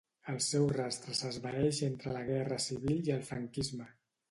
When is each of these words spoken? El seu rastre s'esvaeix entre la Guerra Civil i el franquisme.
El 0.31 0.37
seu 0.45 0.63
rastre 0.77 1.13
s'esvaeix 1.19 1.83
entre 1.89 2.15
la 2.17 2.25
Guerra 2.31 2.59
Civil 2.67 3.07
i 3.13 3.17
el 3.21 3.25
franquisme. 3.31 3.91